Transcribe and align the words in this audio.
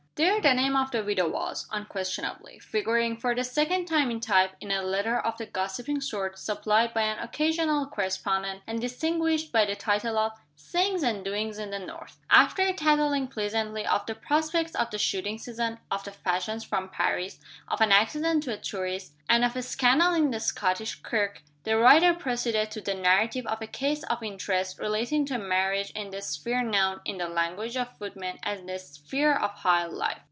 There 0.15 0.39
the 0.39 0.53
name 0.53 0.75
of 0.75 0.91
the 0.91 1.03
widow 1.03 1.27
was, 1.29 1.67
unquestionably; 1.71 2.59
figuring 2.59 3.17
for 3.17 3.33
the 3.33 3.43
second 3.43 3.85
time 3.85 4.11
in 4.11 4.19
type, 4.19 4.51
in 4.61 4.69
a 4.69 4.83
letter 4.83 5.19
of 5.19 5.39
the 5.39 5.47
gossiping 5.47 5.99
sort, 6.01 6.37
supplied 6.37 6.93
by 6.93 7.01
an 7.03 7.17
"Occasional 7.17 7.87
Correspondent," 7.87 8.61
and 8.67 8.79
distinguished 8.79 9.51
by 9.51 9.65
the 9.65 9.75
title 9.75 10.19
of 10.19 10.33
"Sayings 10.55 11.01
and 11.01 11.25
Doings 11.25 11.57
in 11.57 11.71
the 11.71 11.79
North." 11.79 12.19
After 12.29 12.71
tattling 12.71 13.29
pleasantly 13.29 13.83
of 13.87 14.05
the 14.05 14.13
prospects 14.13 14.75
of 14.75 14.91
the 14.91 14.99
shooting 14.99 15.39
season, 15.39 15.79
of 15.89 16.03
the 16.03 16.11
fashions 16.11 16.63
from 16.63 16.89
Paris, 16.89 17.39
of 17.67 17.81
an 17.81 17.91
accident 17.91 18.43
to 18.43 18.53
a 18.53 18.57
tourist, 18.57 19.13
and 19.27 19.43
of 19.43 19.55
a 19.55 19.63
scandal 19.63 20.13
in 20.13 20.29
the 20.29 20.39
Scottish 20.39 20.95
Kirk, 21.01 21.41
the 21.63 21.77
writer 21.77 22.11
proceeded 22.13 22.71
to 22.71 22.81
the 22.81 22.93
narrative 22.93 23.45
of 23.45 23.61
a 23.61 23.67
case 23.67 24.03
of 24.05 24.23
interest, 24.23 24.79
relating 24.79 25.25
to 25.27 25.35
a 25.35 25.39
marriage 25.39 25.91
in 25.91 26.09
the 26.09 26.21
sphere 26.21 26.63
known 26.63 26.99
(in 27.05 27.17
the 27.19 27.27
language 27.27 27.75
of 27.77 27.97
footmen) 27.97 28.37
as 28.41 28.61
the 28.65 28.79
sphere 28.79 29.33
of 29.33 29.49
"high 29.53 29.85
life." 29.85 30.17